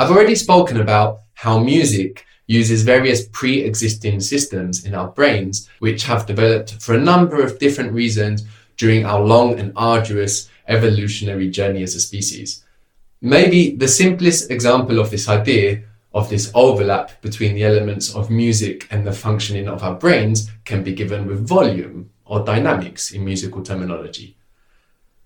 I've 0.00 0.10
already 0.10 0.34
spoken 0.34 0.80
about 0.80 1.24
how 1.34 1.58
music 1.58 2.24
uses 2.46 2.84
various 2.84 3.28
pre-existing 3.32 4.20
systems 4.20 4.86
in 4.86 4.94
our 4.94 5.08
brains, 5.08 5.68
which 5.80 6.04
have 6.04 6.24
developed 6.24 6.80
for 6.80 6.94
a 6.94 7.06
number 7.12 7.42
of 7.42 7.58
different 7.58 7.92
reasons 7.92 8.46
during 8.78 9.04
our 9.04 9.20
long 9.20 9.60
and 9.60 9.74
arduous 9.76 10.48
evolutionary 10.68 11.50
journey 11.50 11.82
as 11.82 11.94
a 11.94 12.00
species. 12.00 12.64
Maybe 13.20 13.76
the 13.76 13.88
simplest 13.88 14.50
example 14.50 15.00
of 15.00 15.10
this 15.10 15.28
idea 15.28 15.82
of 16.14 16.30
this 16.30 16.50
overlap 16.54 17.20
between 17.20 17.54
the 17.54 17.64
elements 17.64 18.14
of 18.14 18.30
music 18.30 18.88
and 18.90 19.06
the 19.06 19.12
functioning 19.12 19.68
of 19.68 19.82
our 19.82 19.96
brains 19.96 20.50
can 20.64 20.82
be 20.82 20.94
given 20.94 21.26
with 21.26 21.46
volume 21.46 22.08
or 22.24 22.42
dynamics 22.42 23.10
in 23.10 23.22
musical 23.22 23.62
terminology. 23.62 24.34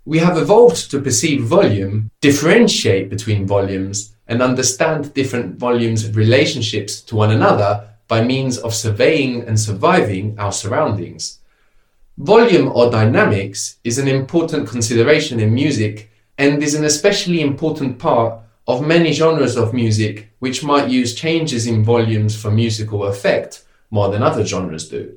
We 0.04 0.18
have 0.18 0.36
evolved 0.36 0.90
to 0.90 1.00
perceive 1.00 1.44
volume, 1.44 2.10
differentiate 2.20 3.08
between 3.08 3.46
volumes, 3.46 4.13
and 4.26 4.42
understand 4.42 5.14
different 5.14 5.56
volumes' 5.56 6.10
relationships 6.14 7.00
to 7.02 7.16
one 7.16 7.30
another 7.30 7.88
by 8.08 8.22
means 8.22 8.58
of 8.58 8.74
surveying 8.74 9.42
and 9.42 9.58
surviving 9.58 10.38
our 10.38 10.52
surroundings. 10.52 11.38
Volume 12.18 12.70
or 12.72 12.90
dynamics 12.90 13.76
is 13.82 13.98
an 13.98 14.08
important 14.08 14.68
consideration 14.68 15.40
in 15.40 15.52
music 15.52 16.10
and 16.38 16.62
is 16.62 16.74
an 16.74 16.84
especially 16.84 17.40
important 17.40 17.98
part 17.98 18.40
of 18.66 18.86
many 18.86 19.12
genres 19.12 19.56
of 19.56 19.74
music 19.74 20.30
which 20.38 20.64
might 20.64 20.88
use 20.88 21.14
changes 21.14 21.66
in 21.66 21.84
volumes 21.84 22.40
for 22.40 22.50
musical 22.50 23.04
effect 23.04 23.64
more 23.90 24.10
than 24.10 24.22
other 24.22 24.44
genres 24.44 24.88
do. 24.88 25.16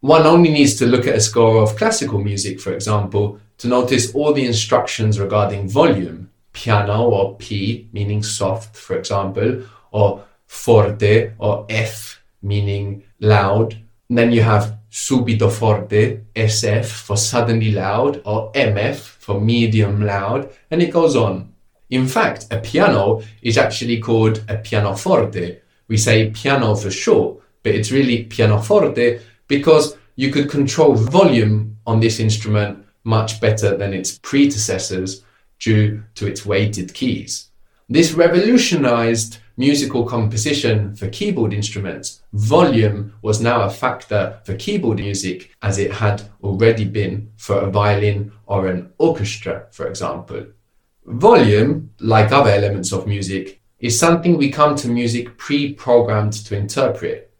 One 0.00 0.26
only 0.26 0.50
needs 0.50 0.74
to 0.76 0.86
look 0.86 1.06
at 1.06 1.14
a 1.14 1.20
score 1.20 1.62
of 1.62 1.76
classical 1.76 2.18
music, 2.18 2.58
for 2.60 2.72
example, 2.72 3.38
to 3.58 3.68
notice 3.68 4.14
all 4.14 4.32
the 4.32 4.46
instructions 4.46 5.20
regarding 5.20 5.68
volume, 5.68 6.30
piano 6.60 7.04
or 7.04 7.36
P 7.36 7.88
meaning 7.92 8.22
soft, 8.22 8.76
for 8.76 8.96
example, 8.98 9.62
or 9.92 10.24
forte 10.46 11.32
or 11.38 11.64
F 11.70 12.20
meaning 12.42 13.02
loud. 13.20 13.78
And 14.08 14.18
then 14.18 14.32
you 14.32 14.42
have 14.42 14.76
subito 14.90 15.50
forte, 15.50 16.20
SF 16.34 16.84
for 16.84 17.16
suddenly 17.16 17.72
loud, 17.72 18.20
or 18.24 18.52
MF 18.52 18.96
for 18.96 19.40
medium 19.40 20.02
loud, 20.04 20.50
and 20.70 20.82
it 20.82 20.92
goes 20.92 21.16
on. 21.16 21.52
In 21.88 22.06
fact, 22.06 22.46
a 22.50 22.58
piano 22.58 23.22
is 23.42 23.56
actually 23.56 23.98
called 24.00 24.44
a 24.48 24.56
pianoforte. 24.56 25.60
We 25.88 25.96
say 25.96 26.30
piano 26.30 26.74
for 26.74 26.90
short, 26.90 27.40
but 27.62 27.74
it's 27.74 27.92
really 27.92 28.24
pianoforte 28.24 29.20
because 29.48 29.96
you 30.16 30.30
could 30.30 30.50
control 30.50 30.94
volume 30.94 31.78
on 31.86 32.00
this 32.00 32.20
instrument 32.20 32.84
much 33.04 33.40
better 33.40 33.76
than 33.76 33.94
its 33.94 34.18
predecessors 34.18 35.24
due 35.60 36.02
to 36.16 36.26
its 36.26 36.44
weighted 36.44 36.92
keys. 36.92 37.50
This 37.88 38.12
revolutionized 38.12 39.38
musical 39.56 40.04
composition 40.04 40.96
for 40.96 41.08
keyboard 41.08 41.52
instruments. 41.52 42.22
Volume 42.32 43.12
was 43.20 43.40
now 43.40 43.60
a 43.62 43.70
factor 43.70 44.40
for 44.44 44.54
keyboard 44.54 44.98
music 44.98 45.50
as 45.60 45.78
it 45.78 45.92
had 45.92 46.22
already 46.42 46.86
been 46.86 47.30
for 47.36 47.60
a 47.60 47.70
violin 47.70 48.32
or 48.46 48.68
an 48.68 48.90
orchestra, 48.96 49.66
for 49.70 49.86
example. 49.86 50.46
Volume, 51.04 51.90
like 52.00 52.32
other 52.32 52.50
elements 52.50 52.92
of 52.92 53.06
music, 53.06 53.60
is 53.80 53.98
something 53.98 54.36
we 54.36 54.50
come 54.50 54.76
to 54.76 54.88
music 54.88 55.36
pre-programmed 55.36 56.32
to 56.32 56.56
interpret. 56.56 57.30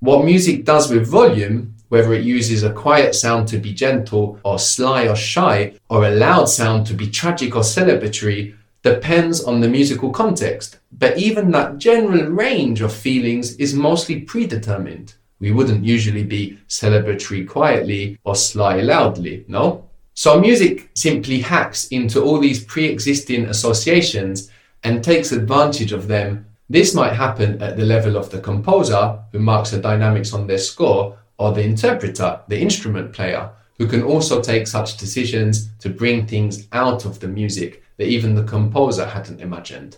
What 0.00 0.24
music 0.24 0.64
does 0.64 0.90
with 0.90 1.06
volume, 1.06 1.76
whether 1.90 2.14
it 2.14 2.24
uses 2.24 2.62
a 2.62 2.72
quiet 2.72 3.14
sound 3.14 3.46
to 3.48 3.58
be 3.58 3.74
gentle 3.74 4.40
or 4.42 4.58
sly 4.58 5.06
or 5.06 5.16
shy, 5.16 5.74
or 5.90 6.06
a 6.06 6.10
loud 6.10 6.48
sound 6.48 6.86
to 6.86 6.94
be 6.94 7.06
tragic 7.06 7.54
or 7.54 7.62
celebratory, 7.62 8.54
depends 8.82 9.44
on 9.44 9.60
the 9.60 9.68
musical 9.68 10.10
context. 10.10 10.78
But 10.92 11.18
even 11.18 11.50
that 11.50 11.78
general 11.78 12.30
range 12.30 12.80
of 12.80 12.92
feelings 12.92 13.56
is 13.56 13.74
mostly 13.74 14.20
predetermined. 14.20 15.14
We 15.40 15.50
wouldn't 15.50 15.84
usually 15.84 16.24
be 16.24 16.58
celebratory 16.68 17.46
quietly 17.46 18.18
or 18.24 18.36
sly 18.36 18.80
loudly, 18.80 19.44
no? 19.48 19.88
So 20.14 20.40
music 20.40 20.90
simply 20.94 21.40
hacks 21.40 21.88
into 21.88 22.22
all 22.22 22.38
these 22.38 22.64
pre-existing 22.64 23.46
associations 23.46 24.50
and 24.84 25.02
takes 25.02 25.32
advantage 25.32 25.92
of 25.92 26.08
them. 26.08 26.46
This 26.68 26.94
might 26.94 27.14
happen 27.14 27.60
at 27.60 27.76
the 27.76 27.84
level 27.84 28.16
of 28.16 28.30
the 28.30 28.40
composer, 28.40 29.18
who 29.32 29.40
marks 29.40 29.70
the 29.70 29.78
dynamics 29.78 30.32
on 30.32 30.46
their 30.46 30.58
score, 30.58 31.18
or 31.40 31.52
the 31.52 31.62
interpreter, 31.62 32.40
the 32.48 32.60
instrument 32.60 33.12
player, 33.12 33.50
who 33.78 33.86
can 33.86 34.02
also 34.02 34.40
take 34.40 34.66
such 34.66 34.98
decisions 34.98 35.70
to 35.80 35.88
bring 35.88 36.26
things 36.26 36.68
out 36.72 37.04
of 37.04 37.18
the 37.18 37.28
music 37.28 37.82
that 37.96 38.06
even 38.06 38.34
the 38.34 38.44
composer 38.44 39.06
hadn't 39.06 39.40
imagined. 39.40 39.96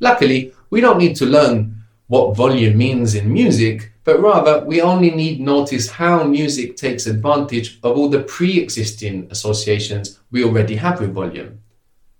Luckily, 0.00 0.52
we 0.70 0.80
don't 0.80 0.98
need 0.98 1.14
to 1.16 1.26
learn 1.26 1.84
what 2.08 2.36
volume 2.36 2.76
means 2.76 3.14
in 3.14 3.32
music 3.32 3.92
but 4.04 4.20
rather 4.20 4.64
we 4.64 4.80
only 4.80 5.10
need 5.10 5.40
notice 5.40 5.90
how 5.90 6.24
music 6.24 6.76
takes 6.76 7.06
advantage 7.06 7.78
of 7.82 7.96
all 7.96 8.08
the 8.08 8.22
pre-existing 8.22 9.28
associations 9.30 10.18
we 10.30 10.44
already 10.44 10.76
have 10.76 11.00
with 11.00 11.14
volume. 11.14 11.60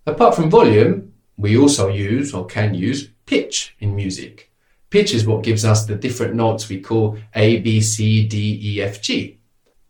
Apart 0.06 0.34
from 0.34 0.50
volume, 0.50 1.12
we 1.36 1.56
also 1.56 1.88
use 1.88 2.32
or 2.32 2.46
can 2.46 2.74
use 2.74 3.08
pitch 3.26 3.74
in 3.80 3.96
music. 3.96 4.51
Pitch 4.92 5.14
is 5.14 5.26
what 5.26 5.42
gives 5.42 5.64
us 5.64 5.86
the 5.86 5.94
different 5.94 6.34
notes 6.34 6.68
we 6.68 6.78
call 6.78 7.16
A, 7.34 7.60
B, 7.60 7.80
C, 7.80 8.28
D, 8.28 8.60
E, 8.62 8.82
F, 8.82 9.00
G. 9.00 9.38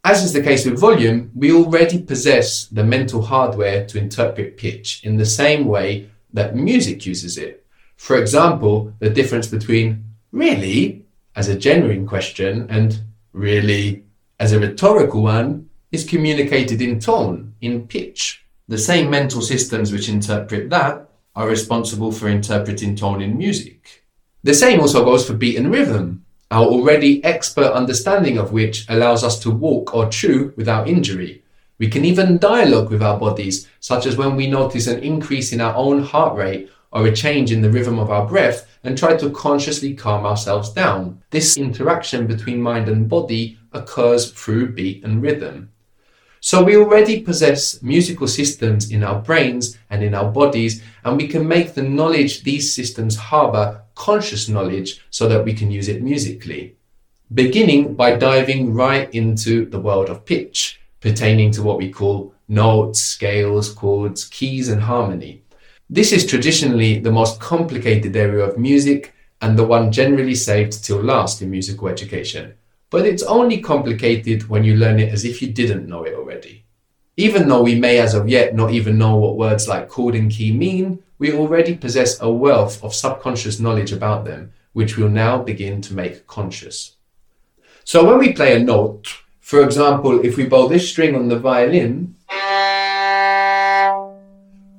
As 0.05 0.23
is 0.23 0.33
the 0.33 0.41
case 0.41 0.65
with 0.65 0.79
volume, 0.79 1.33
we 1.35 1.51
already 1.51 2.01
possess 2.01 2.67
the 2.67 2.85
mental 2.85 3.21
hardware 3.21 3.85
to 3.87 3.99
interpret 3.99 4.57
pitch 4.57 5.01
in 5.03 5.17
the 5.17 5.27
same 5.27 5.65
way 5.67 6.09
that 6.33 6.55
music 6.55 7.05
uses 7.05 7.37
it. 7.37 7.67
For 7.97 8.17
example, 8.17 8.95
the 9.01 9.11
difference 9.11 9.49
between 9.49 10.05
really 10.31 11.05
as 11.35 11.49
a 11.49 11.59
genuine 11.59 12.07
question 12.07 12.69
and 12.71 13.01
really 13.33 14.05
as 14.39 14.53
a 14.53 14.61
rhetorical 14.61 15.25
one 15.25 15.69
is 15.91 16.09
communicated 16.09 16.81
in 16.81 17.01
tone, 17.01 17.55
in 17.61 17.89
pitch. 17.89 18.45
The 18.69 18.79
same 18.79 19.11
mental 19.11 19.41
systems 19.41 19.91
which 19.91 20.09
interpret 20.09 20.71
that 20.71 21.09
are 21.35 21.49
responsible 21.49 22.13
for 22.13 22.29
interpreting 22.29 22.95
tone 22.95 23.21
in 23.21 23.37
music. 23.37 24.02
The 24.45 24.55
same 24.55 24.81
also 24.81 25.05
goes 25.05 25.25
for 25.25 25.35
beat 25.35 25.57
and 25.57 25.71
rhythm, 25.71 26.25
our 26.51 26.67
already 26.67 27.23
expert 27.25 27.73
understanding 27.73 28.39
of 28.39 28.53
which 28.53 28.85
allows 28.89 29.23
us 29.23 29.39
to 29.41 29.51
walk 29.51 29.95
or 29.95 30.09
chew 30.09 30.53
without 30.57 30.89
injury. 30.89 31.45
We 31.79 31.89
can 31.89 32.05
even 32.05 32.39
dialogue 32.39 32.91
with 32.91 33.03
our 33.03 33.19
bodies, 33.19 33.69
such 33.79 34.05
as 34.05 34.17
when 34.17 34.35
we 34.35 34.49
notice 34.49 34.89
an 34.89 35.01
increase 35.01 35.53
in 35.53 35.61
our 35.61 35.75
own 35.77 36.03
heart 36.03 36.37
rate 36.37 36.69
or 36.91 37.07
a 37.07 37.15
change 37.15 37.53
in 37.53 37.63
the 37.63 37.71
rhythm 37.71 38.01
of 38.01 38.11
our 38.11 38.27
breath 38.27 38.69
and 38.83 38.99
try 38.99 39.17
to 39.17 39.31
consciously 39.31 39.95
calm 39.95 40.27
ourselves 40.27 40.71
down. 40.71 41.23
This 41.31 41.57
interaction 41.57 42.27
between 42.27 42.61
mind 42.61 42.89
and 42.89 43.09
body 43.09 43.59
occurs 43.73 44.33
through 44.33 44.73
beat 44.73 45.05
and 45.05 45.23
rhythm. 45.23 45.71
So 46.45 46.61
we 46.65 46.77
already 46.77 47.21
possess 47.21 47.81
musical 47.85 48.27
systems 48.27 48.91
in 48.91 49.05
our 49.05 49.21
brains 49.23 49.79
and 49.91 50.03
in 50.03 50.13
our 50.13 50.29
bodies, 50.29 50.83
and 51.05 51.17
we 51.17 51.29
can 51.29 51.47
make 51.47 51.75
the 51.75 51.85
knowledge 51.85 52.43
these 52.43 52.75
systems 52.75 53.15
harbor 53.15 53.81
conscious 53.95 54.49
knowledge 54.49 55.01
so 55.11 55.29
that 55.29 55.45
we 55.45 55.55
can 55.55 55.71
use 55.71 55.87
it 55.87 56.03
musically. 56.03 56.75
Beginning 57.33 57.95
by 57.95 58.17
diving 58.17 58.75
right 58.75 59.09
into 59.15 59.67
the 59.67 59.79
world 59.79 60.09
of 60.09 60.25
pitch, 60.25 60.81
pertaining 60.99 61.53
to 61.53 61.63
what 61.63 61.79
we 61.79 61.93
call 61.93 62.35
notes, 62.49 63.01
scales, 63.01 63.73
chords, 63.73 64.25
keys, 64.25 64.69
and 64.69 64.83
harmony. 64.83 65.45
This 65.89 66.11
is 66.11 66.27
traditionally 66.27 66.99
the 66.99 67.13
most 67.13 67.39
complicated 67.39 68.17
area 68.17 68.45
of 68.45 68.59
music 68.59 69.15
and 69.41 69.57
the 69.57 69.65
one 69.65 69.93
generally 69.93 70.35
saved 70.35 70.85
till 70.85 71.01
last 71.01 71.41
in 71.41 71.53
musical 71.53 71.87
education. 71.87 72.55
But 72.93 73.07
it's 73.07 73.23
only 73.23 73.59
complicated 73.63 74.51
when 74.51 74.65
you 74.65 74.77
learn 74.77 75.01
it 75.01 75.15
as 75.15 75.25
if 75.25 75.41
you 75.41 75.49
didn't 75.49 75.89
know 75.89 76.05
it 76.05 76.13
already. 76.13 76.67
Even 77.17 77.49
though 77.49 77.63
we 77.63 77.75
may 77.75 77.99
as 77.99 78.13
of 78.13 78.29
yet 78.29 78.55
not 78.55 78.71
even 78.71 78.99
know 78.99 79.17
what 79.17 79.39
words 79.39 79.67
like 79.67 79.89
chord 79.89 80.15
and 80.15 80.31
key 80.31 80.53
mean, 80.53 81.03
we 81.19 81.33
already 81.33 81.75
possess 81.75 82.21
a 82.21 82.31
wealth 82.31 82.85
of 82.85 82.95
subconscious 82.95 83.59
knowledge 83.59 83.93
about 83.93 84.27
them, 84.27 84.53
which 84.75 84.99
we'll 84.99 85.09
now 85.09 85.43
begin 85.43 85.81
to 85.81 85.95
make 85.95 86.27
conscious. 86.27 86.97
So 87.83 88.05
when 88.05 88.19
we 88.19 88.35
play 88.35 88.55
a 88.57 88.63
note, 88.63 89.09
for 89.41 89.65
example, 89.65 90.23
if 90.23 90.37
we 90.37 90.45
bow 90.45 90.69
this 90.69 90.91
string 90.91 91.15
on 91.15 91.29
the 91.29 91.39
violin, 91.39 92.15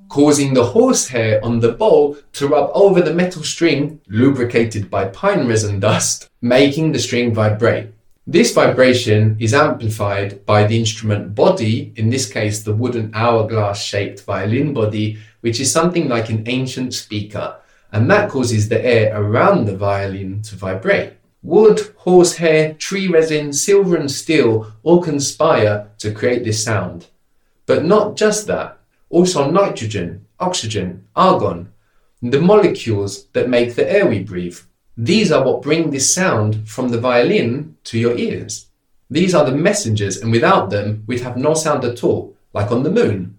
causing 0.07 0.53
the 0.53 0.65
horsehair 0.65 1.43
on 1.43 1.61
the 1.61 1.71
bow 1.71 2.15
to 2.33 2.47
rub 2.47 2.69
over 2.75 3.01
the 3.01 3.13
metal 3.13 3.41
string, 3.41 4.01
lubricated 4.07 4.91
by 4.91 5.05
pine 5.05 5.47
resin 5.47 5.79
dust, 5.79 6.29
making 6.41 6.91
the 6.91 6.99
string 6.99 7.33
vibrate. 7.33 7.89
This 8.25 8.53
vibration 8.53 9.35
is 9.37 9.53
amplified 9.53 10.45
by 10.45 10.65
the 10.65 10.79
instrument 10.79 11.35
body, 11.35 11.91
in 11.97 12.09
this 12.09 12.31
case 12.31 12.63
the 12.63 12.73
wooden 12.73 13.11
hourglass 13.13 13.83
shaped 13.83 14.21
violin 14.23 14.73
body, 14.73 15.17
which 15.41 15.59
is 15.59 15.69
something 15.69 16.07
like 16.07 16.29
an 16.29 16.43
ancient 16.47 16.93
speaker, 16.93 17.57
and 17.91 18.09
that 18.09 18.29
causes 18.29 18.69
the 18.69 18.83
air 18.83 19.11
around 19.13 19.65
the 19.65 19.75
violin 19.75 20.41
to 20.43 20.55
vibrate. 20.55 21.13
Wood, 21.41 21.93
horsehair, 21.97 22.75
tree 22.75 23.09
resin, 23.09 23.51
silver, 23.51 23.97
and 23.97 24.09
steel 24.09 24.71
all 24.83 25.01
conspire 25.01 25.89
to 25.97 26.13
create 26.13 26.45
this 26.45 26.63
sound. 26.63 27.07
But 27.65 27.83
not 27.83 28.15
just 28.15 28.47
that 28.47 28.79
also 29.09 29.51
nitrogen, 29.51 30.25
oxygen, 30.39 31.05
argon. 31.15 31.73
the 32.21 32.39
molecules 32.39 33.25
that 33.33 33.49
make 33.49 33.75
the 33.75 33.91
air 33.91 34.07
we 34.07 34.23
breathe. 34.23 34.57
These 34.97 35.31
are 35.31 35.43
what 35.43 35.63
bring 35.63 35.89
this 35.89 36.13
sound 36.13 36.69
from 36.69 36.89
the 36.89 36.99
violin 36.99 37.77
to 37.85 37.97
your 37.97 38.15
ears. 38.15 38.67
These 39.09 39.33
are 39.33 39.43
the 39.43 39.55
messengers, 39.55 40.17
and 40.17 40.31
without 40.31 40.69
them, 40.69 41.03
we'd 41.07 41.21
have 41.21 41.35
no 41.35 41.55
sound 41.55 41.83
at 41.83 42.03
all, 42.03 42.35
like 42.53 42.71
on 42.71 42.83
the 42.83 42.91
moon. 42.91 43.37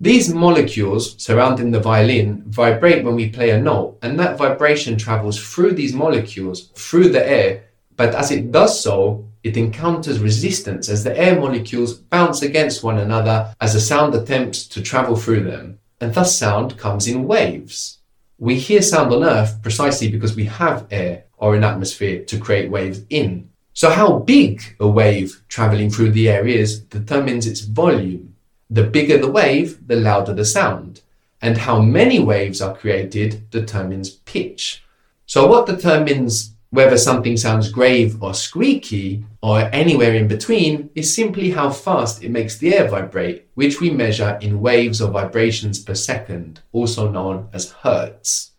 These 0.00 0.32
molecules 0.32 1.14
surrounding 1.22 1.70
the 1.70 1.80
violin 1.80 2.44
vibrate 2.46 3.04
when 3.04 3.16
we 3.16 3.28
play 3.28 3.50
a 3.50 3.60
note, 3.60 3.98
and 4.02 4.18
that 4.18 4.38
vibration 4.38 4.96
travels 4.96 5.38
through 5.38 5.72
these 5.72 5.92
molecules, 5.92 6.68
through 6.74 7.10
the 7.10 7.26
air, 7.26 7.64
but 7.96 8.14
as 8.14 8.30
it 8.30 8.50
does 8.50 8.82
so, 8.82 9.28
it 9.42 9.58
encounters 9.58 10.18
resistance 10.18 10.88
as 10.88 11.04
the 11.04 11.16
air 11.18 11.38
molecules 11.38 11.94
bounce 11.94 12.40
against 12.40 12.82
one 12.82 12.98
another 12.98 13.54
as 13.60 13.74
the 13.74 13.80
sound 13.80 14.14
attempts 14.14 14.66
to 14.68 14.80
travel 14.80 15.16
through 15.16 15.44
them, 15.44 15.78
and 16.00 16.14
thus 16.14 16.36
sound 16.36 16.78
comes 16.78 17.06
in 17.06 17.26
waves. 17.26 17.98
We 18.44 18.56
hear 18.56 18.82
sound 18.82 19.10
on 19.10 19.24
Earth 19.24 19.62
precisely 19.62 20.10
because 20.10 20.36
we 20.36 20.44
have 20.44 20.86
air 20.90 21.24
or 21.38 21.54
an 21.54 21.64
atmosphere 21.64 22.22
to 22.24 22.38
create 22.38 22.70
waves 22.70 23.00
in. 23.08 23.48
So, 23.72 23.88
how 23.88 24.18
big 24.18 24.76
a 24.78 24.86
wave 24.86 25.42
traveling 25.48 25.88
through 25.88 26.10
the 26.10 26.28
air 26.28 26.46
is 26.46 26.78
determines 26.78 27.46
its 27.46 27.60
volume. 27.60 28.36
The 28.68 28.82
bigger 28.82 29.16
the 29.16 29.30
wave, 29.30 29.88
the 29.88 29.96
louder 29.96 30.34
the 30.34 30.44
sound. 30.44 31.00
And 31.40 31.56
how 31.56 31.80
many 31.80 32.18
waves 32.18 32.60
are 32.60 32.76
created 32.76 33.48
determines 33.48 34.10
pitch. 34.10 34.84
So, 35.24 35.46
what 35.46 35.64
determines 35.64 36.53
whether 36.74 36.98
something 36.98 37.36
sounds 37.36 37.70
grave 37.70 38.20
or 38.20 38.34
squeaky 38.34 39.24
or 39.40 39.60
anywhere 39.72 40.12
in 40.12 40.26
between 40.26 40.90
is 40.96 41.14
simply 41.14 41.50
how 41.50 41.70
fast 41.70 42.24
it 42.24 42.30
makes 42.30 42.58
the 42.58 42.74
air 42.74 42.88
vibrate, 42.88 43.46
which 43.54 43.80
we 43.80 43.90
measure 43.90 44.36
in 44.40 44.60
waves 44.60 45.00
or 45.00 45.08
vibrations 45.08 45.78
per 45.78 45.94
second, 45.94 46.60
also 46.72 47.08
known 47.08 47.48
as 47.52 47.70
hertz. 47.70 48.50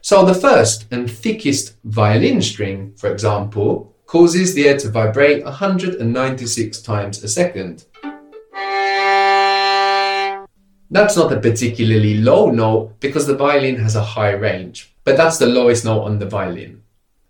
So, 0.00 0.24
the 0.24 0.34
first 0.34 0.86
and 0.90 1.08
thickest 1.08 1.76
violin 1.84 2.42
string, 2.42 2.94
for 2.96 3.12
example, 3.12 3.94
causes 4.06 4.54
the 4.54 4.66
air 4.66 4.76
to 4.78 4.90
vibrate 4.90 5.44
196 5.44 6.82
times 6.82 7.22
a 7.22 7.28
second. 7.28 7.84
That's 10.90 11.16
not 11.16 11.32
a 11.32 11.38
particularly 11.38 12.16
low 12.16 12.50
note 12.50 12.98
because 12.98 13.28
the 13.28 13.36
violin 13.36 13.76
has 13.76 13.94
a 13.94 14.02
high 14.02 14.32
range, 14.32 14.92
but 15.04 15.16
that's 15.16 15.38
the 15.38 15.46
lowest 15.46 15.84
note 15.84 16.02
on 16.02 16.18
the 16.18 16.26
violin. 16.26 16.77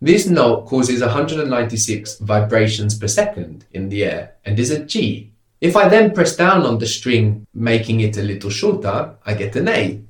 This 0.00 0.28
note 0.28 0.66
causes 0.66 1.00
196 1.00 2.18
vibrations 2.18 2.96
per 2.96 3.08
second 3.08 3.64
in 3.72 3.88
the 3.88 4.04
air 4.04 4.36
and 4.44 4.56
is 4.56 4.70
a 4.70 4.84
G. 4.84 5.32
If 5.60 5.74
I 5.74 5.88
then 5.88 6.12
press 6.12 6.36
down 6.36 6.62
on 6.62 6.78
the 6.78 6.86
string, 6.86 7.44
making 7.52 7.98
it 7.98 8.16
a 8.16 8.22
little 8.22 8.48
shorter, 8.48 9.16
I 9.26 9.34
get 9.34 9.56
an 9.56 9.66
A. 9.66 10.00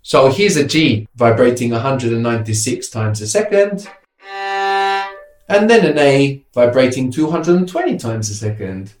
So 0.00 0.30
here's 0.30 0.56
a 0.56 0.66
G 0.66 1.06
vibrating 1.14 1.72
196 1.72 2.88
times 2.88 3.20
a 3.20 3.26
second, 3.26 3.86
and 4.24 5.68
then 5.68 5.84
an 5.84 5.98
A 5.98 6.42
vibrating 6.54 7.12
220 7.12 7.98
times 7.98 8.30
a 8.30 8.34
second. 8.34 8.94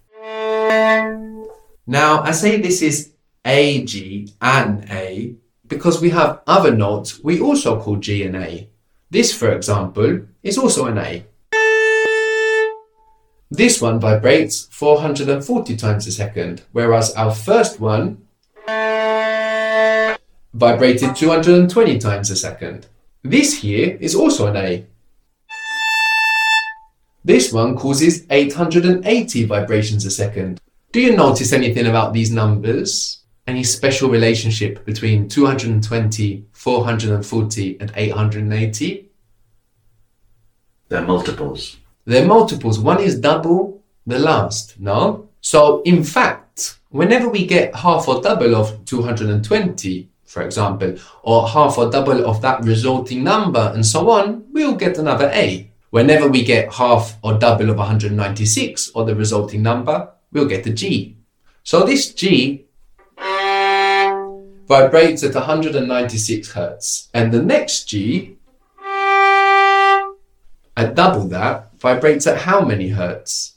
Now, 1.86 2.20
I 2.20 2.32
say 2.32 2.60
this 2.60 2.82
is 2.82 3.12
A 3.46 3.82
G 3.82 4.34
and 4.42 4.84
A 4.90 5.36
because 5.72 6.02
we 6.02 6.10
have 6.10 6.42
other 6.46 6.74
notes 6.76 7.18
we 7.20 7.40
also 7.40 7.80
call 7.80 7.96
G 7.96 8.24
and 8.24 8.36
A. 8.36 8.68
This, 9.10 9.32
for 9.32 9.52
example, 9.52 10.20
is 10.42 10.58
also 10.58 10.84
an 10.86 10.98
A. 10.98 11.24
This 13.50 13.80
one 13.80 13.98
vibrates 13.98 14.66
440 14.70 15.76
times 15.76 16.06
a 16.06 16.12
second, 16.12 16.62
whereas 16.72 17.14
our 17.14 17.34
first 17.34 17.80
one 17.80 18.22
vibrated 20.52 21.16
220 21.16 21.98
times 21.98 22.30
a 22.30 22.36
second. 22.36 22.86
This 23.22 23.60
here 23.60 23.96
is 23.98 24.14
also 24.14 24.48
an 24.48 24.56
A. 24.56 24.86
This 27.24 27.50
one 27.52 27.76
causes 27.76 28.26
880 28.28 29.44
vibrations 29.46 30.04
a 30.04 30.10
second. 30.10 30.60
Do 30.92 31.00
you 31.00 31.16
notice 31.16 31.54
anything 31.54 31.86
about 31.86 32.12
these 32.12 32.30
numbers? 32.30 33.21
Any 33.46 33.64
special 33.64 34.08
relationship 34.08 34.84
between 34.84 35.28
220, 35.28 36.46
440 36.52 37.80
and 37.80 37.92
880? 37.94 39.10
They're 40.88 41.02
multiples. 41.02 41.78
They're 42.04 42.26
multiples. 42.26 42.78
One 42.78 43.00
is 43.00 43.18
double 43.18 43.82
the 44.06 44.18
last, 44.18 44.78
no? 44.78 45.28
So 45.40 45.82
in 45.82 46.04
fact, 46.04 46.78
whenever 46.90 47.28
we 47.28 47.46
get 47.46 47.74
half 47.74 48.06
or 48.06 48.22
double 48.22 48.54
of 48.54 48.84
220, 48.84 50.08
for 50.24 50.42
example, 50.42 50.96
or 51.24 51.48
half 51.48 51.78
or 51.78 51.90
double 51.90 52.24
of 52.24 52.40
that 52.42 52.62
resulting 52.64 53.24
number 53.24 53.72
and 53.74 53.84
so 53.84 54.08
on, 54.10 54.44
we'll 54.52 54.76
get 54.76 54.98
another 54.98 55.30
A. 55.34 55.68
Whenever 55.90 56.28
we 56.28 56.44
get 56.44 56.72
half 56.72 57.18
or 57.22 57.38
double 57.38 57.70
of 57.70 57.76
196 57.76 58.90
or 58.94 59.04
the 59.04 59.14
resulting 59.14 59.62
number, 59.62 60.10
we'll 60.32 60.46
get 60.46 60.66
a 60.66 60.72
G. 60.72 61.16
So 61.64 61.84
this 61.84 62.14
G 62.14 62.66
vibrates 64.72 65.22
at 65.22 65.34
196 65.34 66.52
hertz. 66.52 67.10
And 67.12 67.30
the 67.30 67.42
next 67.42 67.90
G, 67.90 68.38
at 70.74 70.94
double 70.94 71.28
that, 71.28 71.78
vibrates 71.78 72.26
at 72.26 72.38
how 72.38 72.64
many 72.64 72.88
hertz? 72.88 73.56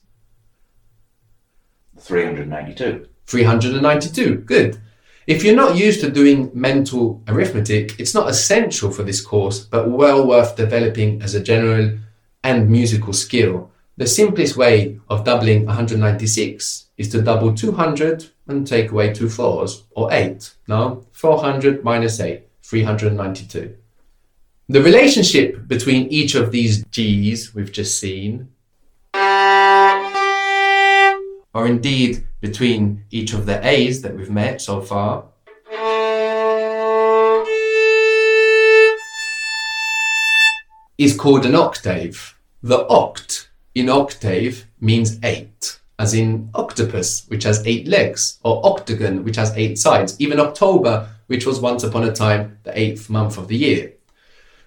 392. 2.00 3.08
392. 3.28 4.36
Good. 4.40 4.82
If 5.26 5.46
you're 5.46 5.56
not 5.56 5.78
used 5.78 6.02
to 6.02 6.12
doing 6.12 6.52
mental 6.54 7.24
arithmetic, 7.30 7.98
it's 7.98 8.14
not 8.14 8.30
essential 8.30 8.92
for 8.92 9.04
this 9.04 9.22
course, 9.22 9.60
but 9.64 9.90
well 9.90 10.28
worth 10.28 10.58
developing 10.58 11.22
as 11.22 11.34
a 11.34 11.42
general 11.42 11.98
and 12.44 12.70
musical 12.70 13.14
skill. 13.14 13.72
The 13.96 14.06
simplest 14.06 14.58
way 14.58 15.00
of 15.10 15.24
doubling 15.24 15.66
196 15.66 16.88
is 16.98 17.08
to 17.08 17.22
double 17.22 17.56
200 17.56 18.32
and 18.47 18.68
take 18.68 18.92
away 18.92 19.13
two 19.13 19.30
fours, 19.30 19.83
or 19.92 20.12
8. 20.12 20.53
No, 20.68 21.06
400 21.12 21.83
minus 21.83 22.19
8, 22.19 22.44
392. 22.63 23.75
The 24.68 24.81
relationship 24.81 25.68
between 25.68 26.07
each 26.07 26.36
of 26.36 26.51
these 26.51 26.83
G's 26.86 27.53
we've 27.53 27.71
just 27.71 28.00
seen, 28.00 28.50
or 31.53 31.68
indeed 31.68 32.25
between 32.42 33.06
each 33.12 33.33
of 33.33 33.45
the 33.45 33.65
A's 33.65 34.01
that 34.01 34.15
we've 34.15 34.31
met 34.31 34.62
so 34.62 34.81
far, 34.81 35.25
is 40.97 41.16
called 41.16 41.45
an 41.45 41.56
octave. 41.56 42.37
The 42.64 42.85
oct 42.85 43.47
in 43.75 43.90
octave 43.90 44.66
means 44.80 45.19
eight, 45.23 45.80
as 45.97 46.14
in 46.14 46.49
octopus, 46.54 47.25
which 47.28 47.44
has 47.44 47.66
eight 47.66 47.87
legs, 47.87 48.40
or 48.44 48.66
octagon, 48.66 49.23
which 49.23 49.37
has 49.37 49.56
eight 49.56 49.78
sides, 49.78 50.19
even 50.19 50.40
October, 50.40 51.09
which 51.28 51.45
was 51.45 51.59
once 51.59 51.83
upon 51.83 52.04
a 52.04 52.14
time 52.14 52.57
the 52.64 52.78
eighth 52.78 53.09
month 53.09 53.37
of 53.37 53.47
the 53.47 53.56
year. 53.56 53.94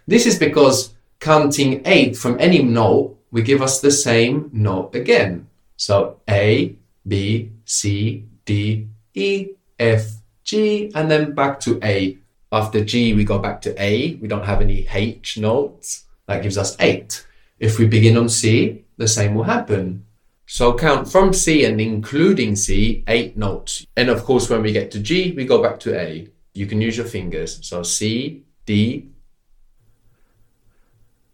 This 0.06 0.26
is 0.26 0.38
because 0.38 0.94
counting 1.20 1.82
eight 1.84 2.16
from 2.16 2.40
any 2.40 2.62
note 2.62 3.18
will 3.30 3.42
give 3.42 3.60
us 3.60 3.80
the 3.80 3.90
same 3.90 4.50
note 4.52 4.94
again. 4.94 5.48
So 5.76 6.20
A, 6.28 6.74
B, 7.06 7.52
C, 7.64 8.24
D, 8.44 8.88
E, 9.14 9.48
F, 9.78 10.10
G, 10.44 10.90
and 10.94 11.10
then 11.10 11.34
back 11.34 11.60
to 11.60 11.78
A. 11.82 12.18
After 12.50 12.82
G, 12.82 13.12
we 13.12 13.24
go 13.24 13.38
back 13.38 13.60
to 13.62 13.82
A. 13.82 14.14
We 14.14 14.28
don't 14.28 14.46
have 14.46 14.62
any 14.62 14.88
H 14.90 15.36
notes. 15.36 16.06
That 16.26 16.42
gives 16.42 16.56
us 16.56 16.76
eight. 16.80 17.26
If 17.58 17.78
we 17.78 17.86
begin 17.86 18.16
on 18.16 18.28
C, 18.28 18.84
the 18.96 19.06
same 19.06 19.34
will 19.34 19.44
happen. 19.44 20.06
So 20.50 20.72
count 20.72 21.12
from 21.12 21.34
C 21.34 21.66
and 21.66 21.78
including 21.78 22.56
C, 22.56 23.04
eight 23.06 23.36
notes. 23.36 23.86
And 23.98 24.08
of 24.08 24.24
course, 24.24 24.48
when 24.48 24.62
we 24.62 24.72
get 24.72 24.90
to 24.92 24.98
G, 24.98 25.32
we 25.32 25.44
go 25.44 25.62
back 25.62 25.78
to 25.80 25.94
A. 25.94 26.26
You 26.54 26.66
can 26.66 26.80
use 26.80 26.96
your 26.96 27.04
fingers. 27.04 27.58
So 27.66 27.82
C, 27.82 28.44
D, 28.64 29.10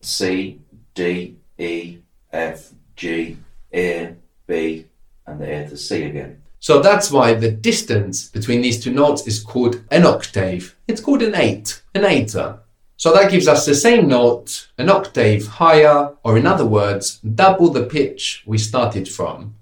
C, 0.00 0.60
D, 0.94 1.36
E, 1.56 1.98
F, 2.32 2.72
G, 2.96 3.36
A, 3.72 4.16
B, 4.48 4.86
and 5.28 5.40
the 5.40 5.62
A 5.62 5.68
to 5.68 5.76
C 5.76 6.02
again. 6.02 6.42
So 6.58 6.82
that's 6.82 7.12
why 7.12 7.34
the 7.34 7.52
distance 7.52 8.28
between 8.28 8.62
these 8.62 8.82
two 8.82 8.92
notes 8.92 9.28
is 9.28 9.38
called 9.38 9.80
an 9.92 10.06
octave. 10.06 10.76
It's 10.88 11.00
called 11.00 11.22
an 11.22 11.36
eight, 11.36 11.82
an 11.94 12.04
eighter. 12.04 12.63
So 12.96 13.12
that 13.12 13.30
gives 13.30 13.48
us 13.48 13.66
the 13.66 13.74
same 13.74 14.08
note 14.08 14.68
an 14.78 14.88
octave 14.88 15.46
higher, 15.46 16.14
or 16.22 16.38
in 16.38 16.46
other 16.46 16.64
words, 16.64 17.18
double 17.18 17.70
the 17.70 17.84
pitch 17.84 18.42
we 18.46 18.56
started 18.56 19.08
from. 19.08 19.54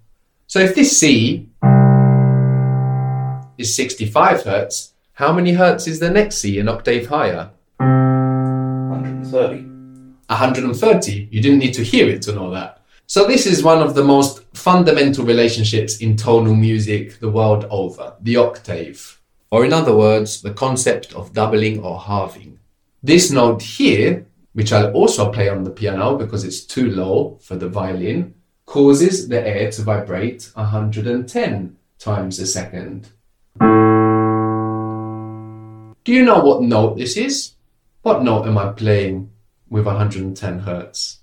So 0.47 0.59
if 0.59 0.75
this 0.75 0.99
C 0.99 1.49
is 3.57 3.75
65 3.75 4.43
hertz, 4.43 4.93
how 5.15 5.33
many 5.33 5.53
hertz 5.53 5.87
is 5.87 5.99
the 5.99 6.11
next 6.11 6.37
C 6.37 6.59
an 6.59 6.69
octave 6.69 7.07
higher? 7.09 7.51
130. 7.79 9.65
130. 10.29 11.29
You 11.31 11.41
didn't 11.43 11.59
need 11.59 11.75
to 11.75 11.83
hear 11.83 12.09
it 12.09 12.23
to 12.23 12.33
know 12.33 12.51
that. 12.51 12.81
So 13.07 13.27
this 13.27 13.47
is 13.47 13.63
one 13.63 13.83
of 13.83 13.95
the 13.95 14.05
most 14.05 14.43
fundamental 14.55 15.25
relationships 15.25 15.99
in 15.99 16.17
tonal 16.17 16.55
music 16.55 17.19
the 17.19 17.31
world 17.31 17.67
over, 17.71 18.15
the 18.21 18.37
octave. 18.37 19.19
or 19.53 19.67
in 19.67 19.73
other 19.73 19.95
words, 19.95 20.41
the 20.41 20.55
concept 20.55 21.13
of 21.13 21.35
doubling 21.35 21.79
or 21.85 22.01
halving. 22.01 22.59
This 23.05 23.33
note 23.33 23.63
here, 23.63 24.27
which 24.53 24.73
I'll 24.73 24.93
also 24.93 25.33
play 25.33 25.49
on 25.49 25.65
the 25.65 25.71
piano 25.71 26.17
because 26.17 26.45
it's 26.45 26.61
too 26.61 26.89
low 26.89 27.37
for 27.43 27.57
the 27.57 27.69
violin, 27.69 28.35
causes 28.65 29.27
the 29.27 29.45
air 29.45 29.73
to 29.73 29.83
vibrate 29.83 30.49
110 30.55 31.77
times 31.99 32.39
a 32.39 32.47
second. 32.47 33.09
Do 36.05 36.13
you 36.13 36.25
know 36.25 36.45
what 36.45 36.63
note 36.63 36.97
this 36.97 37.17
is? 37.17 37.55
What 38.03 38.23
note 38.23 38.47
am 38.47 38.57
I 38.57 38.71
playing 38.71 39.33
with 39.69 39.85
110 39.85 40.61
hertz? 40.61 41.19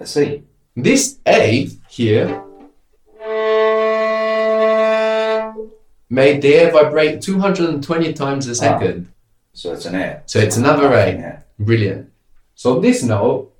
A 0.00 0.06
C. 0.06 0.42
This 0.74 1.20
A 1.24 1.70
here 1.88 2.42
made 6.10 6.42
the 6.42 6.54
air 6.54 6.72
vibrate 6.72 7.22
220 7.22 8.12
times 8.14 8.48
a 8.48 8.50
ah. 8.50 8.54
second. 8.54 9.12
So 9.58 9.72
it's 9.72 9.86
an 9.86 9.96
A. 9.96 10.22
So 10.26 10.38
it's 10.38 10.56
another 10.56 10.92
A. 10.92 11.14
Yeah. 11.14 11.40
Brilliant. 11.58 12.12
So 12.54 12.78
this 12.78 13.02
note, 13.02 13.52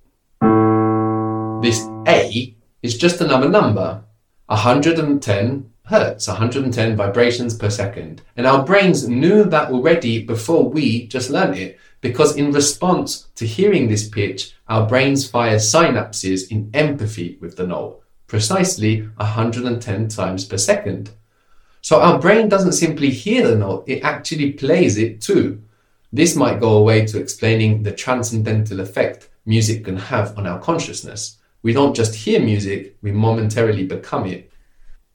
this 1.61 1.85
A, 2.07 2.55
is 2.85 2.97
just 2.97 3.21
another 3.21 3.49
number. 3.49 4.05
110 4.47 5.73
hertz, 5.87 6.29
110 6.29 6.95
vibrations 6.95 7.57
per 7.57 7.69
second. 7.69 8.23
And 8.37 8.47
our 8.47 8.65
brains 8.65 9.09
knew 9.09 9.43
that 9.43 9.73
already 9.73 10.23
before 10.23 10.69
we 10.71 11.09
just 11.09 11.31
learned 11.31 11.57
it. 11.57 11.81
Because 12.01 12.37
in 12.37 12.53
response 12.53 13.27
to 13.35 13.45
hearing 13.45 13.89
this 13.89 14.09
pitch, 14.09 14.55
our 14.69 14.87
brains 14.87 15.29
fire 15.29 15.57
synapses 15.57 16.49
in 16.49 16.71
empathy 16.75 17.39
with 17.41 17.57
the 17.57 17.67
note, 17.67 18.05
precisely 18.29 19.01
110 19.17 20.07
times 20.07 20.45
per 20.45 20.59
second. 20.59 21.11
So 21.81 22.01
our 22.01 22.21
brain 22.21 22.49
doesn't 22.49 22.75
simply 22.75 23.11
hear 23.11 23.49
the 23.49 23.57
note, 23.57 23.83
it 23.89 24.05
actually 24.05 24.53
plays 24.53 24.97
it 24.97 25.21
too. 25.21 25.63
This 26.13 26.37
might 26.37 26.61
go 26.61 26.79
away 26.79 27.07
to 27.07 27.21
explaining 27.21 27.83
the 27.83 27.93
transcendental 27.93 28.81
effect 28.81 29.29
music 29.45 29.85
can 29.85 29.97
have 29.97 30.37
on 30.39 30.47
our 30.47 30.59
consciousness. 30.59 31.39
We 31.63 31.73
don't 31.73 31.95
just 31.95 32.15
hear 32.15 32.41
music, 32.41 32.97
we 33.03 33.13
momentarily 33.13 33.85
become 33.85 34.27
it. 34.27 34.51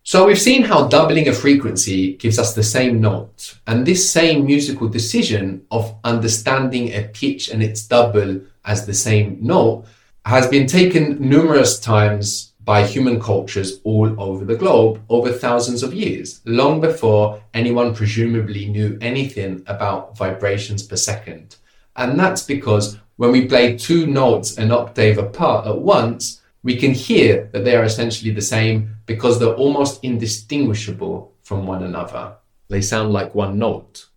So 0.03 0.25
we've 0.25 0.41
seen 0.41 0.63
how 0.63 0.87
doubling 0.87 1.29
a 1.29 1.33
frequency 1.33 2.17
gives 2.17 2.37
us 2.37 2.53
the 2.53 2.63
same 2.63 2.99
note, 2.99 3.57
and 3.65 3.85
this 3.85 4.11
same 4.11 4.45
musical 4.45 4.89
decision 4.89 5.65
of 5.71 5.95
understanding 6.03 6.93
a 6.93 7.03
pitch 7.03 7.49
and 7.49 7.63
its 7.63 7.87
double 7.87 8.41
as 8.65 8.85
the 8.85 8.93
same 8.93 9.37
note 9.39 9.85
has 10.25 10.47
been 10.47 10.67
taken 10.67 11.17
numerous 11.29 11.79
times 11.79 12.52
by 12.65 12.85
human 12.85 13.19
cultures 13.19 13.79
all 13.83 14.19
over 14.21 14.45
the 14.45 14.55
globe 14.55 15.01
over 15.09 15.31
thousands 15.31 15.83
of 15.83 15.93
years, 15.93 16.41
long 16.45 16.79
before 16.79 17.41
anyone 17.53 17.93
presumably 17.93 18.67
knew 18.67 18.97
anything 19.01 19.63
about 19.67 20.17
vibrations 20.17 20.83
per 20.83 20.95
second. 20.95 21.57
And 21.95 22.19
that's 22.19 22.43
because 22.43 22.97
when 23.17 23.31
we 23.31 23.47
play 23.47 23.77
two 23.77 24.07
notes 24.07 24.57
an 24.57 24.71
octave 24.71 25.17
apart 25.17 25.67
at 25.67 25.77
once, 25.77 26.41
we 26.63 26.77
can 26.77 26.93
hear 26.93 27.49
that 27.51 27.65
they 27.65 27.75
are 27.75 27.83
essentially 27.83 28.31
the 28.31 28.41
same 28.41 28.95
because 29.05 29.37
they're 29.37 29.53
almost 29.53 30.03
indistinguishable 30.03 31.33
from 31.43 31.67
one 31.67 31.83
another. 31.83 32.35
They 32.69 32.81
sound 32.81 33.11
like 33.11 33.35
one 33.35 33.59
note. 33.59 34.07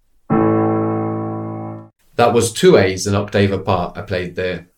That 2.15 2.33
was 2.33 2.53
two 2.53 2.77
A's 2.79 3.07
an 3.07 3.15
octave 3.15 3.53
apart 3.53 3.99
I 3.99 4.03
played 4.03 4.37
there. 4.37 4.69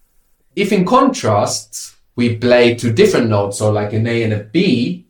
If 0.57 0.73
in 0.73 0.85
contrast, 0.85 1.95
we 2.19 2.37
play 2.37 2.75
two 2.75 2.93
different 2.93 3.29
notes, 3.31 3.59
so 3.59 3.71
like 3.71 3.93
an 3.93 4.05
A 4.09 4.25
and 4.25 4.33
a 4.33 4.43
B, 4.43 5.07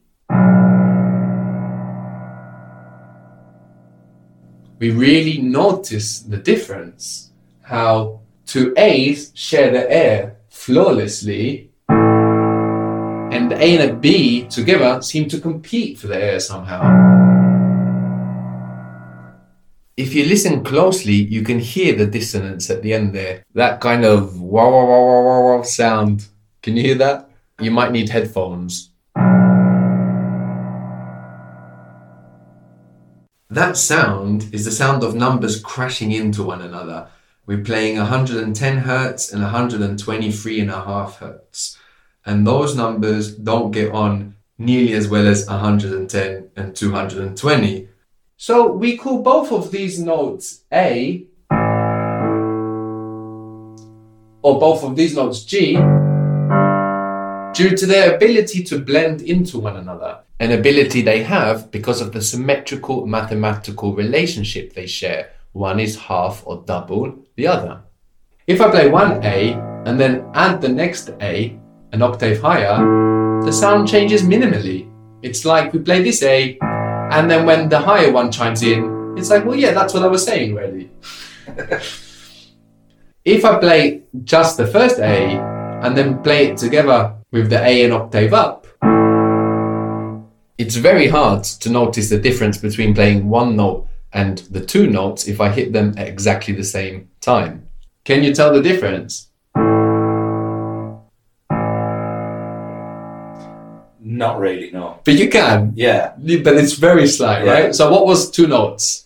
we 4.79 4.91
really 4.91 5.41
notice 5.41 6.21
the 6.21 6.37
difference. 6.37 7.33
How 7.63 8.21
two 8.45 8.75
A's 8.77 9.33
share 9.35 9.71
the 9.71 9.91
air 9.91 10.37
flawlessly, 10.51 11.71
and 11.89 13.53
A 13.55 13.79
and 13.79 13.91
a 13.91 13.95
B 13.95 14.45
together 14.45 15.01
seem 15.01 15.31
to 15.31 15.41
compete 15.41 15.99
for 15.99 16.09
the 16.09 16.23
air 16.23 16.39
somehow. 16.39 16.83
If 19.97 20.13
you 20.13 20.27
listen 20.27 20.63
closely, 20.63 21.15
you 21.15 21.41
can 21.41 21.59
hear 21.59 21.97
the 21.97 22.07
dissonance 22.07 22.69
at 22.69 22.83
the 22.83 22.93
end 22.93 23.15
there. 23.15 23.45
That 23.55 23.81
kind 23.81 24.05
of 24.05 24.39
wow 24.43 24.71
wow 24.71 24.87
wow 24.87 25.23
wow, 25.25 25.57
wow 25.57 25.63
sound. 25.63 26.27
Can 26.63 26.77
you 26.77 26.83
hear 26.83 26.97
that? 26.97 27.31
You 27.61 27.71
might 27.71 27.93
need 27.93 28.09
headphones. 28.09 28.91
That 33.51 33.77
sound 33.77 34.53
is 34.53 34.65
the 34.65 34.73
sound 34.73 35.03
of 35.03 35.15
numbers 35.15 35.61
crashing 35.61 36.13
into 36.13 36.43
one 36.43 36.61
another. 36.61 37.09
We're 37.47 37.63
playing 37.63 37.97
110 37.97 38.79
hertz 38.79 39.33
and 39.33 39.43
123 39.43 40.61
and 40.61 40.71
a 40.71 40.85
half 40.85 41.19
hertz. 41.19 41.79
And 42.27 42.47
those 42.47 42.77
numbers 42.77 43.35
don't 43.35 43.71
get 43.71 43.93
on 43.93 44.35
nearly 44.59 44.93
as 44.95 45.09
well 45.09 45.27
as 45.27 45.47
110 45.47 46.51
and 46.57 46.77
220. 46.77 47.89
So 48.37 48.73
we 48.73 48.97
call 48.97 49.23
both 49.23 49.53
of 49.53 49.71
these 49.71 49.99
notes 49.99 50.65
A 50.73 51.25
or 54.43 54.61
both 54.61 54.85
of 54.85 54.95
these 54.97 55.15
notes 55.17 55.45
G 55.45 55.79
due 57.59 57.77
to 57.77 57.87
their 57.87 58.15
ability 58.15 58.63
to 58.63 58.79
blend 58.79 59.21
into 59.21 59.59
one 59.59 59.77
another, 59.77 60.21
an 60.39 60.53
ability 60.53 61.03
they 61.03 61.25
have 61.25 61.73
because 61.73 62.01
of 62.01 62.13
the 62.13 62.23
symmetrical 62.23 63.05
mathematical 63.05 63.97
relationship 63.97 64.75
they 64.75 64.87
share. 64.87 65.33
One 65.55 65.81
is 65.81 65.99
half 65.99 66.45
or 66.47 66.63
double 66.65 67.19
the 67.35 67.49
other. 67.49 67.81
If 68.47 68.61
I 68.61 68.71
play 68.71 68.89
one 68.89 69.25
A 69.25 69.55
and 69.87 69.99
then 69.99 70.25
add 70.35 70.61
the 70.61 70.69
next 70.69 71.11
A 71.21 71.59
an 71.91 72.01
octave 72.01 72.41
higher, 72.41 72.77
the 73.45 73.53
sound 73.53 73.89
changes 73.89 74.23
minimally. 74.23 74.89
It's 75.23 75.45
like 75.45 75.73
we 75.73 75.81
play 75.81 76.01
this 76.01 76.23
A, 76.23 76.57
and 77.11 77.29
then 77.29 77.45
when 77.45 77.69
the 77.69 77.81
higher 77.81 78.13
one 78.13 78.31
chimes 78.31 78.63
in, 78.63 79.17
it's 79.19 79.31
like, 79.31 79.45
well, 79.45 79.57
yeah, 79.57 79.73
that's 79.73 79.93
what 79.95 80.05
I 80.05 80.07
was 80.07 80.25
saying, 80.25 80.55
really. 80.55 80.93
if 83.25 83.45
I 83.45 83.59
play 83.59 84.05
just 84.23 84.57
the 84.59 84.67
first 84.69 85.01
A 85.01 85.41
and 85.83 85.97
then 85.97 86.23
play 86.23 86.47
it 86.51 86.57
together 86.57 87.18
with 87.31 87.51
the 87.51 87.63
A 87.65 87.85
an 87.85 87.93
octave 87.93 88.33
up, 88.33 88.67
it's 90.57 90.77
very 90.77 91.09
hard 91.09 91.45
to 91.45 91.71
notice 91.71 92.09
the 92.09 92.19
difference 92.19 92.59
between 92.59 92.95
playing 92.95 93.29
one 93.29 93.57
note 93.57 93.87
and 94.13 94.39
the 94.51 94.65
two 94.65 94.87
notes 94.89 95.29
if 95.29 95.41
I 95.41 95.51
hit 95.51 95.73
them 95.73 95.95
at 95.97 96.09
exactly 96.09 96.55
the 96.55 96.65
same 96.65 97.09
time. 97.21 97.69
Can 98.05 98.25
you 98.25 98.35
tell 98.35 98.53
the 98.53 98.63
difference? 98.63 99.29
Not 104.01 104.39
really, 104.41 104.71
no. 104.71 105.01
But 105.05 105.15
you 105.15 105.29
can. 105.29 105.73
Yeah, 105.77 106.13
But 106.17 106.57
it's 106.57 106.73
very 106.73 107.07
slight, 107.07 107.45
Yeah. 107.45 107.53
right? 107.53 107.75
So 107.75 107.91
what 107.91 108.07
was 108.07 108.31
two 108.31 108.47
notes? 108.47 109.05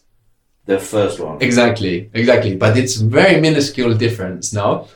the 0.65 0.79
first 0.79 1.19
one. 1.19 1.43
Exactly, 1.43 2.09
exactly. 2.15 2.55
But 2.57 2.77
it's 2.79 2.95
very 2.95 3.41
minuscule 3.41 3.95
difference 3.95 4.53
now. 4.53 4.87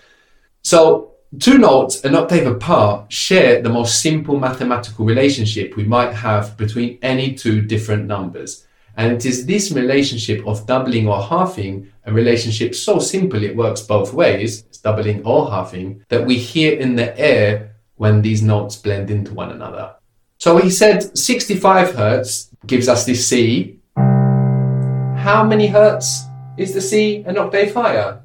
So 0.62 1.15
two 1.38 1.58
notes 1.58 2.04
an 2.04 2.14
octave 2.14 2.46
apart 2.46 3.12
share 3.12 3.60
the 3.60 3.68
most 3.68 4.00
simple 4.00 4.38
mathematical 4.38 5.04
relationship 5.04 5.76
we 5.76 5.84
might 5.84 6.12
have 6.12 6.56
between 6.56 6.98
any 7.02 7.34
two 7.34 7.60
different 7.60 8.06
numbers. 8.06 8.66
And 8.96 9.12
it 9.12 9.26
is 9.26 9.44
this 9.44 9.72
relationship 9.72 10.46
of 10.46 10.66
doubling 10.66 11.06
or 11.06 11.22
halving, 11.22 11.92
a 12.04 12.12
relationship 12.12 12.74
so 12.74 12.98
simple 12.98 13.42
it 13.42 13.54
works 13.54 13.82
both 13.82 14.14
ways, 14.14 14.64
it's 14.68 14.78
doubling 14.78 15.24
or 15.26 15.50
halving, 15.50 16.04
that 16.08 16.24
we 16.24 16.38
hear 16.38 16.78
in 16.78 16.96
the 16.96 17.18
air 17.18 17.76
when 17.96 18.22
these 18.22 18.42
notes 18.42 18.76
blend 18.76 19.10
into 19.10 19.34
one 19.34 19.50
another. 19.50 19.94
So 20.38 20.58
he 20.58 20.70
said 20.70 21.16
65 21.16 21.94
hertz 21.94 22.50
gives 22.66 22.88
us 22.88 23.04
this 23.04 23.26
C. 23.26 23.80
How 23.96 25.44
many 25.44 25.66
hertz 25.66 26.22
is 26.56 26.72
the 26.72 26.80
C 26.80 27.22
an 27.26 27.36
octave 27.36 27.74
higher? 27.74 28.22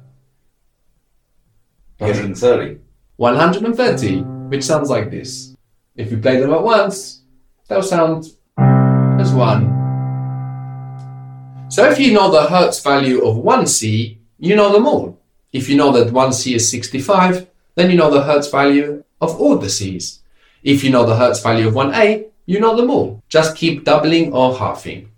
130. 1.98 2.81
130, 3.22 4.22
which 4.50 4.64
sounds 4.64 4.90
like 4.90 5.08
this. 5.08 5.54
If 5.94 6.10
you 6.10 6.18
play 6.18 6.40
them 6.40 6.52
at 6.52 6.60
once, 6.60 7.22
they'll 7.68 7.80
sound 7.80 8.24
as 8.58 9.32
one. 9.32 9.70
So 11.68 11.88
if 11.88 12.00
you 12.00 12.12
know 12.12 12.32
the 12.32 12.48
hertz 12.48 12.82
value 12.82 13.24
of 13.24 13.36
1C, 13.36 14.18
you 14.40 14.56
know 14.56 14.72
them 14.72 14.86
all. 14.86 15.20
If 15.52 15.68
you 15.68 15.76
know 15.76 15.92
that 15.92 16.12
1C 16.12 16.56
is 16.56 16.68
65, 16.68 17.46
then 17.76 17.92
you 17.92 17.96
know 17.96 18.10
the 18.10 18.24
hertz 18.24 18.50
value 18.50 19.04
of 19.20 19.40
all 19.40 19.56
the 19.56 19.70
Cs. 19.70 20.18
If 20.64 20.82
you 20.82 20.90
know 20.90 21.06
the 21.06 21.14
hertz 21.14 21.40
value 21.40 21.68
of 21.68 21.74
1A, 21.74 22.26
you 22.46 22.58
know 22.58 22.74
them 22.74 22.90
all. 22.90 23.22
Just 23.28 23.56
keep 23.56 23.84
doubling 23.84 24.32
or 24.32 24.58
halving. 24.58 25.12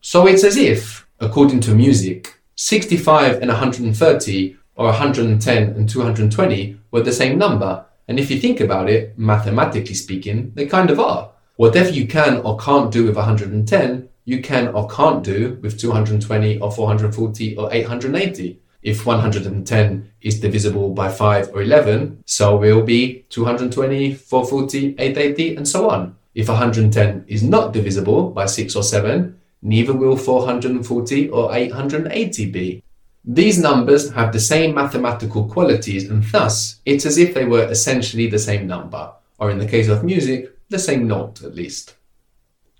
So 0.00 0.28
it's 0.28 0.44
as 0.44 0.56
if, 0.56 1.08
according 1.18 1.58
to 1.62 1.74
music, 1.74 2.38
65 2.54 3.42
and 3.42 3.48
130 3.48 4.56
or 4.78 4.86
110 4.86 5.62
and 5.74 5.88
220 5.88 6.80
were 6.92 7.02
the 7.02 7.12
same 7.12 7.36
number. 7.36 7.84
And 8.06 8.18
if 8.18 8.30
you 8.30 8.38
think 8.38 8.60
about 8.60 8.88
it, 8.88 9.18
mathematically 9.18 9.94
speaking, 9.94 10.52
they 10.54 10.66
kind 10.66 10.88
of 10.88 11.00
are. 11.00 11.32
Whatever 11.56 11.90
you 11.90 12.06
can 12.06 12.38
or 12.38 12.56
can't 12.56 12.92
do 12.92 13.04
with 13.04 13.16
110, 13.16 14.08
you 14.24 14.40
can 14.40 14.68
or 14.68 14.88
can't 14.88 15.24
do 15.24 15.58
with 15.60 15.78
220 15.78 16.60
or 16.60 16.70
440 16.70 17.56
or 17.56 17.68
880. 17.72 18.60
If 18.80 19.04
110 19.04 20.12
is 20.22 20.40
divisible 20.40 20.90
by 20.90 21.10
5 21.10 21.50
or 21.52 21.62
11, 21.62 22.22
so 22.24 22.56
will 22.56 22.82
be 22.82 23.26
220, 23.30 24.14
440, 24.14 24.94
880, 24.96 25.56
and 25.56 25.66
so 25.66 25.90
on. 25.90 26.16
If 26.36 26.48
110 26.48 27.24
is 27.26 27.42
not 27.42 27.72
divisible 27.72 28.30
by 28.30 28.46
6 28.46 28.76
or 28.76 28.84
7, 28.84 29.36
neither 29.60 29.92
will 29.92 30.16
440 30.16 31.30
or 31.30 31.52
880 31.52 32.50
be. 32.50 32.82
These 33.24 33.58
numbers 33.58 34.10
have 34.12 34.32
the 34.32 34.40
same 34.40 34.74
mathematical 34.74 35.48
qualities 35.48 36.08
and 36.08 36.24
thus 36.24 36.80
it's 36.86 37.04
as 37.04 37.18
if 37.18 37.34
they 37.34 37.44
were 37.44 37.68
essentially 37.70 38.26
the 38.28 38.38
same 38.38 38.66
number, 38.66 39.12
or 39.38 39.50
in 39.50 39.58
the 39.58 39.68
case 39.68 39.88
of 39.88 40.04
music, 40.04 40.56
the 40.68 40.78
same 40.78 41.06
note 41.06 41.42
at 41.42 41.54
least. 41.54 41.94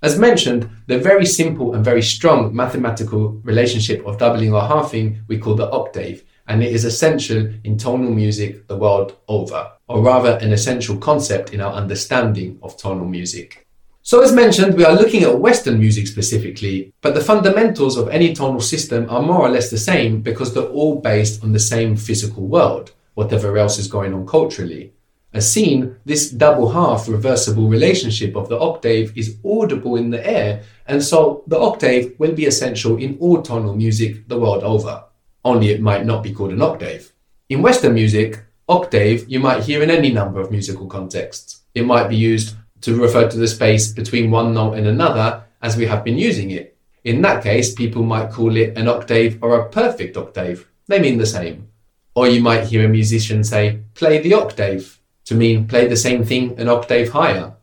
As 0.01 0.19
mentioned, 0.19 0.71
the 0.87 0.99
very 0.99 1.27
simple 1.27 1.75
and 1.75 1.85
very 1.85 2.03
strong 2.03 2.55
mathematical 2.55 3.31
relationship 3.43 4.07
of 4.07 4.19
doubling 4.19 4.55
or 4.55 4.63
halving 4.63 5.23
we 5.27 5.39
call 5.39 5.55
the 5.55 5.71
octave, 5.71 6.25
and 6.47 6.63
it 6.63 6.73
is 6.73 6.85
essential 6.85 7.53
in 7.65 7.77
tonal 7.77 8.11
music 8.11 8.67
the 8.69 8.77
world 8.77 9.17
over, 9.27 9.73
or 9.89 10.01
rather 10.01 10.39
an 10.41 10.53
essential 10.53 10.97
concept 10.97 11.53
in 11.53 11.61
our 11.61 11.73
understanding 11.73 12.59
of 12.63 12.77
tonal 12.77 13.07
music. 13.07 13.68
So 14.09 14.23
as 14.23 14.33
mentioned, 14.33 14.75
we 14.75 14.87
are 14.87 14.95
looking 14.95 15.25
at 15.25 15.39
Western 15.39 15.79
music 15.79 16.07
specifically, 16.07 16.95
but 17.03 17.15
the 17.15 17.21
fundamentals 17.21 17.99
of 17.99 18.09
any 18.09 18.33
tonal 18.33 18.63
system 18.63 19.07
are 19.11 19.21
more 19.21 19.43
or 19.43 19.51
less 19.51 19.69
the 19.69 19.77
same 19.77 20.23
because 20.23 20.55
they're 20.55 20.75
all 20.79 20.99
based 20.99 21.45
on 21.45 21.53
the 21.53 21.59
same 21.59 21.95
physical 21.95 22.47
world, 22.47 22.93
whatever 23.13 23.59
else 23.59 23.79
is 23.79 23.87
going 23.87 24.15
on 24.15 24.27
culturally. 24.27 24.95
As 25.35 25.53
seen, 25.53 25.97
this 26.07 26.31
double 26.31 26.71
half 26.71 27.07
reversible 27.07 27.69
relationship 27.69 28.35
of 28.35 28.49
the 28.49 28.59
octave 28.59 29.13
is 29.15 29.37
audible 29.45 29.97
in 29.97 30.09
the 30.09 30.27
air, 30.27 30.63
and 30.87 31.03
so 31.03 31.45
the 31.47 31.59
octave 31.59 32.15
will 32.19 32.33
be 32.33 32.47
essential 32.47 32.97
in 32.97 33.19
all 33.21 33.43
tonal 33.43 33.77
music 33.77 34.27
the 34.27 34.41
world 34.41 34.65
over. 34.65 35.05
Only 35.45 35.69
it 35.69 35.83
might 35.83 36.07
not 36.07 36.23
be 36.23 36.33
called 36.33 36.53
an 36.53 36.63
octave. 36.63 37.13
In 37.51 37.61
Western 37.61 37.93
music, 37.93 38.43
octave 38.71 39.29
you 39.29 39.39
might 39.39 39.65
hear 39.65 39.83
in 39.83 39.91
any 39.91 40.11
number 40.11 40.41
of 40.41 40.51
musical 40.51 40.87
contexts. 40.87 41.61
It 41.75 41.85
might 41.85 42.09
be 42.09 42.17
used 42.17 42.57
to 42.83 43.01
refer 43.01 43.29
to 43.29 43.37
the 43.37 43.49
space 43.49 43.93
between 43.93 44.31
one 44.31 44.55
note 44.55 44.75
and 44.75 44.87
another 44.87 45.45
as 45.63 45.77
we 45.77 45.87
have 45.87 46.05
been 46.05 46.19
using 46.19 46.51
it. 46.51 46.77
In 47.05 47.23
that 47.23 47.43
case, 47.43 47.75
people 47.75 48.03
might 48.03 48.33
call 48.33 48.57
it 48.57 48.77
an 48.77 48.89
octave 48.89 49.39
or 49.43 49.59
a 49.59 49.69
perfect 49.69 50.17
octave. 50.17 50.69
They 50.87 51.01
mean 51.01 51.19
the 51.19 51.27
same. 51.27 51.69
Or 52.15 52.29
you 52.29 52.41
might 52.41 52.65
hear 52.65 52.85
a 52.85 52.89
musician 52.89 53.45
say, 53.45 53.81
play 53.95 54.21
the 54.21 54.35
octave, 54.35 55.01
to 55.27 55.35
mean 55.35 55.69
play 55.69 55.87
the 55.87 55.97
same 55.97 56.25
thing 56.25 56.59
an 56.59 56.69
octave 56.69 57.11
higher. 57.11 57.55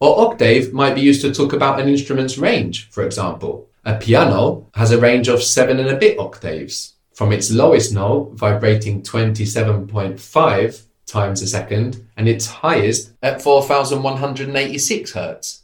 Or 0.00 0.26
octave 0.26 0.72
might 0.72 0.94
be 0.94 1.00
used 1.00 1.22
to 1.22 1.34
talk 1.34 1.52
about 1.52 1.80
an 1.80 1.88
instrument's 1.88 2.38
range, 2.38 2.88
for 2.90 3.04
example. 3.04 3.68
A 3.84 3.96
piano 3.96 4.66
has 4.74 4.90
a 4.90 4.98
range 4.98 5.28
of 5.28 5.42
seven 5.42 5.78
and 5.78 5.88
a 5.88 5.96
bit 5.96 6.18
octaves, 6.18 6.94
from 7.14 7.32
its 7.32 7.50
lowest 7.50 7.92
note, 7.92 8.32
vibrating 8.34 9.02
27.5 9.02 10.87
times 11.08 11.42
a 11.42 11.46
second 11.46 12.06
and 12.16 12.28
its 12.28 12.46
highest 12.46 13.12
at 13.22 13.42
4186 13.42 15.12
Hz. 15.12 15.62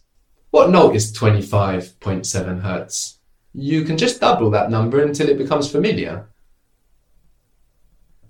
What 0.50 0.70
note 0.70 0.96
is 0.96 1.12
25.7 1.12 2.62
Hz? 2.62 3.16
You 3.52 3.84
can 3.84 3.96
just 3.96 4.20
double 4.20 4.50
that 4.50 4.70
number 4.70 5.02
until 5.02 5.28
it 5.28 5.38
becomes 5.38 5.70
familiar. 5.70 6.26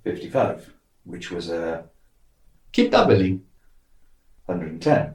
55, 0.03 0.71
which 1.05 1.31
was 1.31 1.51
uh, 1.51 1.83
Keep 2.73 2.91
doubling. 2.91 3.45
110. 4.47 5.15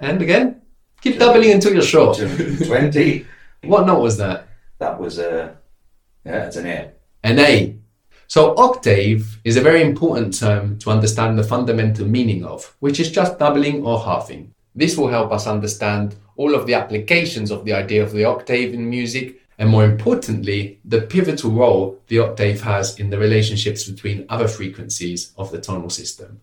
And 0.00 0.20
again, 0.20 0.62
keep 1.00 1.20
doubling 1.20 1.52
until 1.52 1.72
you're 1.72 1.82
sure. 1.82 2.12
220. 2.12 3.24
What 3.62 3.86
note 3.86 4.00
was 4.00 4.18
that? 4.18 4.48
that 4.78 4.98
was 5.00 5.18
a, 5.18 5.56
yeah, 6.24 6.46
it's 6.46 6.56
an 6.56 6.66
A. 6.66 6.90
An 7.22 7.38
A. 7.38 7.76
So 8.28 8.56
octave 8.56 9.40
is 9.44 9.56
a 9.56 9.60
very 9.60 9.82
important 9.82 10.38
term 10.38 10.78
to 10.80 10.90
understand 10.90 11.38
the 11.38 11.44
fundamental 11.44 12.06
meaning 12.06 12.44
of, 12.44 12.74
which 12.80 12.98
is 12.98 13.10
just 13.10 13.38
doubling 13.38 13.84
or 13.84 14.00
halving. 14.00 14.52
This 14.74 14.96
will 14.96 15.08
help 15.08 15.32
us 15.32 15.46
understand 15.46 16.16
all 16.36 16.54
of 16.54 16.66
the 16.66 16.74
applications 16.74 17.50
of 17.50 17.64
the 17.64 17.72
idea 17.72 18.02
of 18.02 18.12
the 18.12 18.24
octave 18.24 18.74
in 18.74 18.90
music, 18.90 19.40
and 19.58 19.70
more 19.70 19.84
importantly, 19.84 20.80
the 20.84 21.02
pivotal 21.02 21.52
role 21.52 21.98
the 22.08 22.18
octave 22.18 22.60
has 22.62 22.98
in 22.98 23.10
the 23.10 23.18
relationships 23.18 23.88
between 23.88 24.26
other 24.28 24.48
frequencies 24.48 25.32
of 25.38 25.50
the 25.50 25.60
tonal 25.60 25.88
system. 25.88 26.40